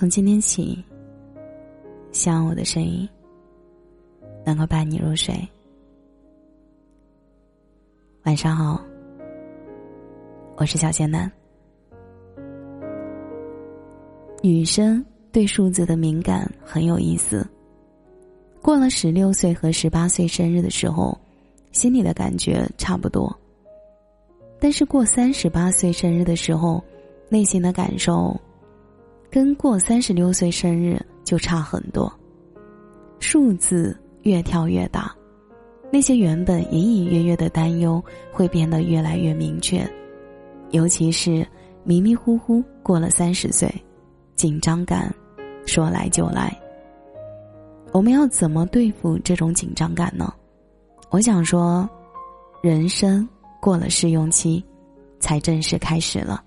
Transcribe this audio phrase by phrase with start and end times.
[0.00, 0.82] 从今天起，
[2.10, 3.06] 希望我的声音
[4.46, 5.46] 能够伴你入睡。
[8.22, 8.82] 晚上好，
[10.56, 11.30] 我是小仙男。
[14.42, 17.46] 女生对数字的敏感很有意思。
[18.62, 21.14] 过了十六岁和十八岁生日的时候，
[21.72, 23.30] 心里的感觉差不多。
[24.58, 26.82] 但是过三十八岁生日的时候，
[27.28, 28.34] 内心的感受，
[29.30, 32.12] 跟过三十六岁生日就差很多。
[33.20, 35.14] 数字越跳越大，
[35.92, 38.02] 那些原本隐隐约约的担忧
[38.32, 39.88] 会变得越来越明确，
[40.70, 41.46] 尤其是
[41.84, 43.72] 迷迷糊糊过了三十岁，
[44.34, 45.14] 紧张感
[45.64, 46.58] 说来就来。
[47.92, 50.32] 我们要怎么对付这种紧张感呢？
[51.10, 51.88] 我想说，
[52.62, 53.28] 人生
[53.60, 54.64] 过了试用期，
[55.20, 56.42] 才正式开始了，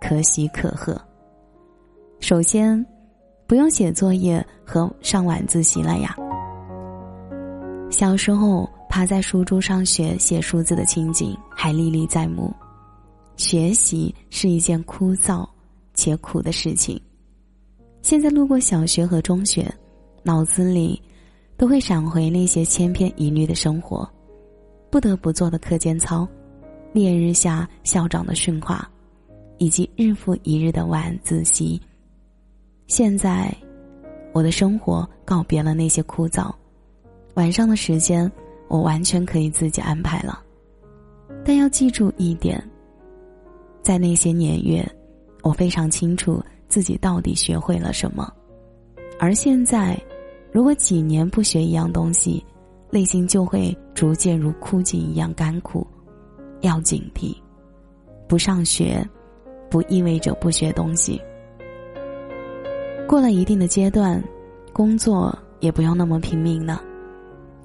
[0.00, 1.00] 可喜可贺。
[2.20, 2.84] 首先，
[3.46, 6.14] 不用写作业和上晚自习了呀。
[7.90, 12.54] 小时候趴在书桌上学写数字的情景还历历在目，
[13.36, 15.48] 学习是一件枯燥
[15.94, 17.00] 且苦的事情。
[18.02, 19.72] 现在路过小学和中学。
[20.22, 21.00] 脑子里
[21.56, 24.06] 都会闪回那些千篇一律的生活，
[24.90, 26.28] 不得不做的课间操，
[26.92, 28.86] 烈日下校长的训话，
[29.56, 31.80] 以及日复一日的晚自习。
[32.90, 33.56] 现在，
[34.32, 36.52] 我的生活告别了那些枯燥，
[37.34, 38.30] 晚上的时间
[38.66, 40.42] 我完全可以自己安排了。
[41.44, 42.60] 但要记住一点，
[43.80, 44.84] 在那些年月，
[45.44, 48.28] 我非常清楚自己到底学会了什么，
[49.20, 49.96] 而现在。
[50.52, 52.44] 如果几年不学一样东西，
[52.90, 55.86] 内心就会逐渐如枯井一样干枯，
[56.62, 57.36] 要警惕。
[58.26, 59.08] 不上学，
[59.70, 61.22] 不意味着不学东西。
[63.10, 64.22] 过了一定的阶段，
[64.72, 66.80] 工作也不用那么拼命了，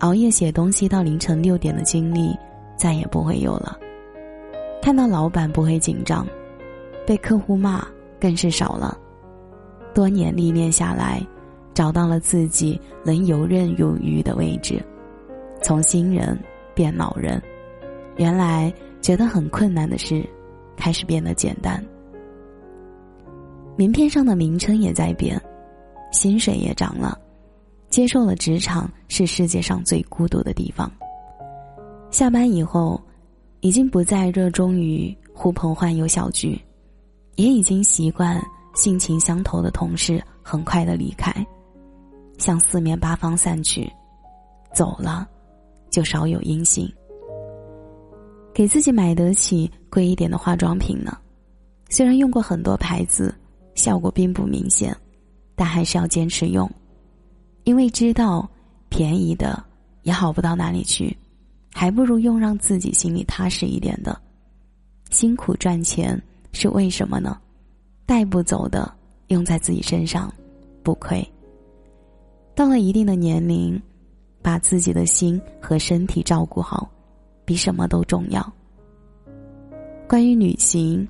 [0.00, 2.36] 熬夜写东西到凌晨六点的经历
[2.76, 3.78] 再也不会有了。
[4.82, 6.26] 看到老板不会紧张，
[7.06, 7.88] 被客户骂
[8.20, 8.98] 更是少了。
[9.94, 11.26] 多年历练下来。
[11.72, 14.84] 找到了自己能游刃有余的位置，
[15.62, 16.38] 从新人
[16.74, 17.40] 变老人，
[18.16, 18.70] 原来
[19.00, 20.22] 觉得很困难的事，
[20.76, 21.82] 开始变得简单。
[23.80, 25.40] 名片上的名称也在变，
[26.12, 27.18] 薪水也涨了，
[27.88, 30.92] 接受了职场是世界上最孤独的地方。
[32.10, 33.00] 下班以后，
[33.60, 36.60] 已经不再热衷于呼朋唤友小聚，
[37.36, 38.38] 也已经习惯
[38.74, 41.34] 性情相投的同事很快的离开。
[42.36, 43.90] 向四面八方散去，
[44.74, 45.26] 走了，
[45.88, 46.86] 就少有音信。
[48.52, 51.16] 给自己买得起贵一点的化妆品呢，
[51.88, 53.34] 虽然用过很多牌子，
[53.80, 54.94] 效果并不明显，
[55.56, 56.70] 但还是要坚持用，
[57.64, 58.48] 因为知道
[58.90, 59.64] 便宜的
[60.02, 61.16] 也好不到哪里去，
[61.72, 64.20] 还不如用让自己心里踏实一点的。
[65.10, 66.20] 辛苦赚钱
[66.52, 67.40] 是为什么呢？
[68.04, 68.92] 带不走的
[69.28, 70.32] 用在自己身上，
[70.82, 71.26] 不亏。
[72.54, 73.80] 到了一定的年龄，
[74.42, 76.90] 把自己的心和身体照顾好，
[77.44, 78.52] 比什么都重要。
[80.08, 81.06] 关于旅行，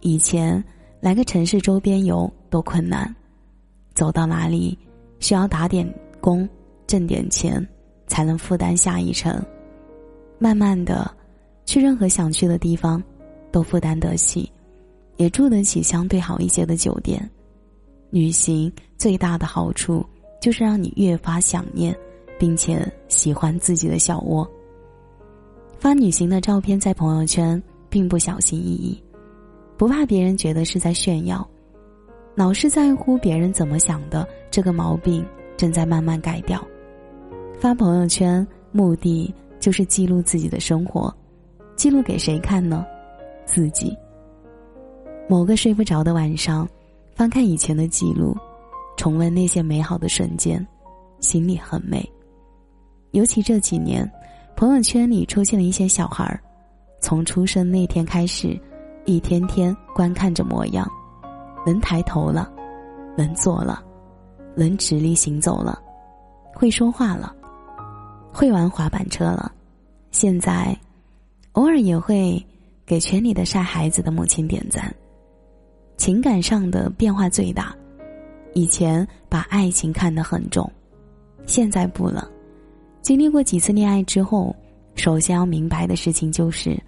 [0.00, 0.62] 以前
[1.02, 3.12] 来个城市周边游都困难，
[3.92, 4.78] 走到哪里
[5.18, 5.86] 需要打点
[6.20, 6.48] 工
[6.86, 7.62] 挣点钱，
[8.06, 9.44] 才能负担下一程。
[10.38, 11.12] 慢慢的，
[11.66, 13.02] 去任何想去的地方，
[13.50, 14.48] 都负担得起，
[15.16, 17.28] 也住得起相对好一些的酒店。
[18.10, 20.06] 旅行最大的好处。
[20.40, 21.96] 就是让你越发想念，
[22.36, 24.44] 并且喜欢自己的小窝。
[25.78, 29.00] 发旅行的照片在朋友圈，并不小心翼翼，
[29.76, 31.46] 不怕别人觉得是在炫耀，
[32.34, 35.24] 老是在乎别人怎么想的这个毛病
[35.56, 36.64] 正在慢慢改掉。
[37.58, 41.14] 发朋友圈目的就是记录自己的生活，
[41.76, 42.84] 记录给谁看呢？
[43.44, 43.96] 自己。
[45.28, 46.68] 某个睡不着的晚上，
[47.14, 48.36] 翻看以前的记录。
[48.94, 50.64] 重温那些美好的瞬间，
[51.18, 52.08] 心里很美。
[53.12, 54.08] 尤其这几年，
[54.54, 56.38] 朋友圈里出现了一些小孩儿，
[57.00, 58.56] 从出生那天开始，
[59.04, 60.88] 一天天观看着模样，
[61.66, 62.50] 能抬头了，
[63.16, 63.82] 能坐了，
[64.54, 65.80] 能直立行走了，
[66.54, 67.34] 会说话了，
[68.32, 69.52] 会玩滑板车了。
[70.10, 70.76] 现在，
[71.52, 72.44] 偶尔也会
[72.86, 74.94] 给圈里的晒孩子的母亲点赞。
[75.96, 77.74] 情感上的变化最大。
[78.54, 80.70] 以前把爱情看得很重，
[81.46, 82.28] 现在不了。
[83.00, 84.54] 经历过几次恋爱之后，
[84.94, 86.78] 首先要明白的事情就是，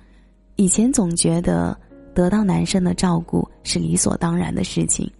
[0.56, 1.74] 以前总觉得
[2.14, 5.10] 得到男生的照顾是理所当然的事情，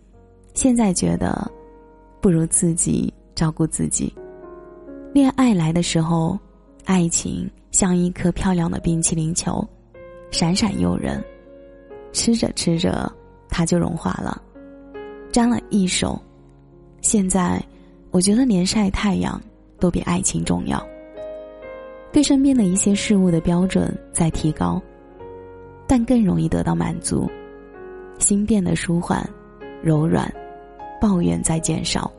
[0.55, 1.51] 现在觉得，
[2.21, 4.15] 不如自己照顾自己。
[5.13, 6.39] 恋爱来的时候，
[6.85, 9.67] 爱情像一颗漂亮的冰淇淋球，
[10.31, 11.23] 闪闪诱人。
[12.13, 13.13] 吃着吃着，
[13.49, 14.41] 它就融化了，
[15.33, 16.17] 沾了一手。
[17.01, 17.61] 现在，
[18.13, 19.41] 我觉得连晒太阳
[19.81, 20.81] 都比爱情重要。
[22.13, 24.81] 对身边的一些事物的标准在提高，
[25.87, 27.31] 但更容易得到满足，
[28.19, 29.29] 心变得舒缓、
[29.83, 30.33] 柔软。
[31.01, 32.11] 抱怨在减少，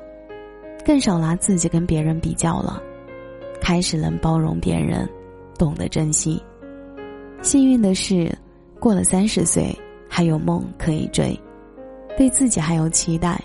[0.86, 2.80] 更少拿自己跟别人比较了，
[3.60, 5.10] 开始能包容别人，
[5.58, 6.40] 懂得珍惜。
[7.42, 8.32] 幸运的是，
[8.80, 9.76] 过了三十岁
[10.08, 11.36] 还有梦可以追，
[12.16, 13.42] 对自己还有期待，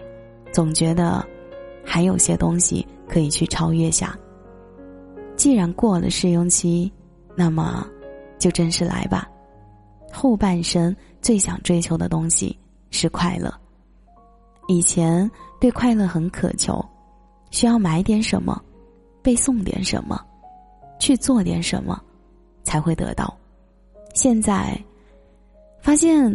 [0.52, 1.26] 总觉得
[1.82, 4.14] 还有些东西可以去超越下。
[5.36, 6.92] 既然过了试用期，
[7.34, 7.88] 那么
[8.38, 9.26] 就正式来吧。
[10.12, 12.56] 后半生最想追求的东西
[12.90, 13.52] 是快乐。
[14.68, 15.28] 以前
[15.60, 16.84] 对快乐很渴求，
[17.50, 18.60] 需要买点什么，
[19.22, 20.20] 被送点什么，
[20.98, 22.00] 去做点什么，
[22.62, 23.36] 才会得到。
[24.14, 24.78] 现在
[25.80, 26.30] 发现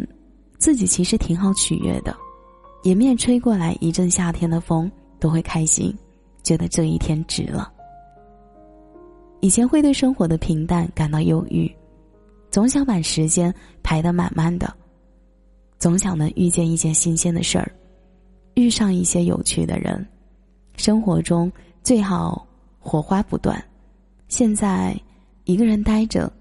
[0.58, 2.16] 自己其实挺好取悦的，
[2.84, 5.96] 迎面吹过来一阵夏天的风都会开心，
[6.44, 7.72] 觉得这一天值了。
[9.42, 11.74] 以前会对生活的平淡感到忧郁，
[12.56, 13.54] 总想把时间
[13.84, 14.74] 排得满满的，
[15.78, 17.70] 总想能遇见一件新鲜的事儿。
[18.54, 20.08] 遇上一些有趣的人，
[20.78, 21.52] 生活中
[21.84, 22.48] 最好
[22.80, 23.62] 火花不断。
[24.30, 24.98] 现在
[25.44, 26.32] 一个人待着，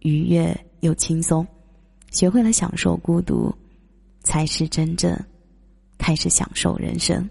[0.00, 1.46] 愉悦又轻松，
[2.10, 3.50] 学会了享受孤独，
[4.22, 5.18] 才是真正
[5.96, 7.26] 开始享受人生。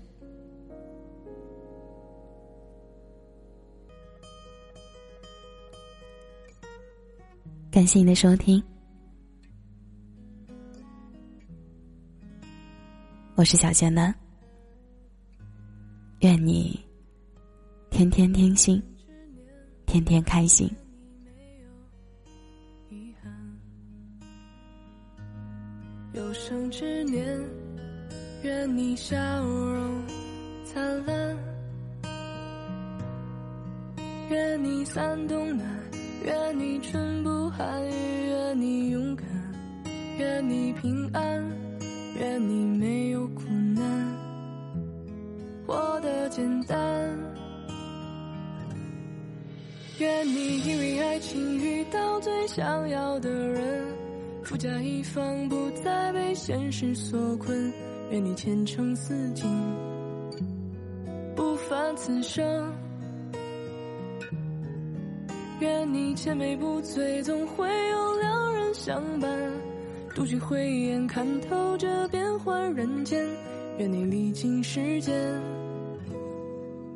[7.71, 8.61] 感谢你的收听，
[13.35, 14.13] 我是小仙男。
[16.19, 16.77] 愿你
[17.89, 18.83] 天天听心，
[19.85, 20.69] 天天开心。
[26.11, 27.41] 有生之年，
[28.43, 30.03] 愿你笑容
[30.65, 31.37] 灿烂，
[34.29, 35.65] 愿你三冬暖，
[36.23, 39.25] 愿你春不寒，愿你勇敢，
[40.19, 41.43] 愿你平安，
[42.19, 43.43] 愿你没有苦
[43.75, 43.83] 难。
[45.65, 46.77] 活得简单，
[49.97, 53.87] 愿你因为爱情遇到最想要的人，
[54.43, 57.73] 富甲一方不再被现实所困。
[58.11, 59.49] 愿你前程似锦，
[61.35, 62.71] 不凡此生。
[65.61, 69.29] 愿你千杯不醉，总会有良人相伴。
[70.15, 73.23] 独具慧眼，看透这变幻人间。
[73.77, 75.13] 愿你历经时间。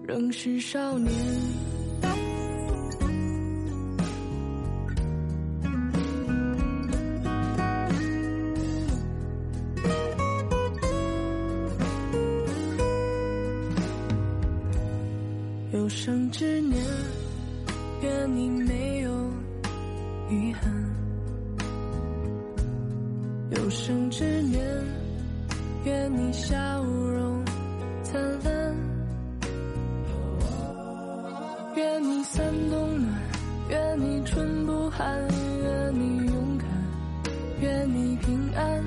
[0.07, 1.13] 仍是少年，
[15.71, 16.84] 有生之年，
[18.25, 19.11] 愿你没有
[20.31, 20.63] 遗憾；
[23.51, 24.65] 有生之年，
[25.83, 27.45] 愿你笑容
[28.01, 28.75] 灿烂。
[31.75, 33.13] 愿你三冬暖，
[33.69, 35.21] 愿你春不寒，
[35.61, 36.67] 愿你勇敢，
[37.61, 38.83] 愿你平安，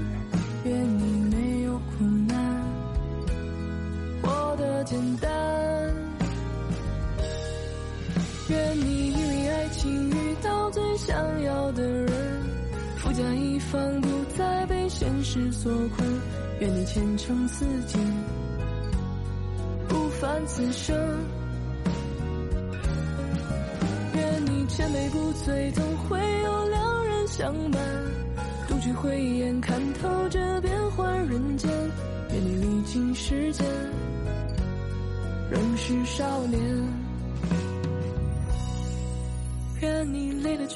[0.64, 2.36] 愿你没有苦难，
[4.20, 5.28] 活得简单。
[8.50, 8.97] 愿你
[9.88, 12.12] 因为爱情遇到最想要的人，
[12.98, 14.00] 富甲一方。
[14.00, 16.08] 不再被现实所困。
[16.60, 18.00] 愿你前程似锦，
[19.88, 20.96] 不凡此生。
[24.14, 27.82] 愿你千杯不醉，总会有良人相伴。
[28.68, 31.68] 独具慧眼，看透这变幻人间。
[32.32, 33.66] 愿你历经时间，
[35.50, 36.97] 仍是少年。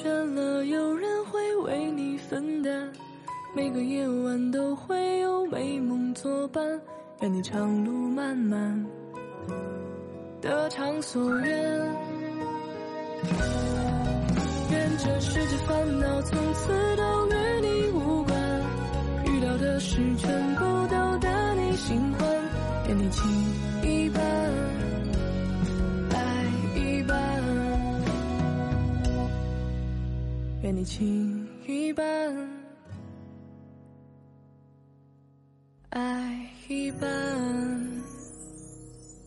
[0.03, 2.91] 倦了，有人会为你分担。
[3.55, 6.61] 每个夜晚都会有美梦作伴。
[7.21, 8.85] 愿你长路漫漫，
[10.41, 11.47] 得偿所愿。
[14.71, 18.61] 愿这世界烦恼从此都与你无关，
[19.25, 22.27] 遇到的事全部都得你心欢。
[22.89, 23.52] 愿你情
[30.83, 32.05] 情一半，
[35.91, 37.32] 爱一半。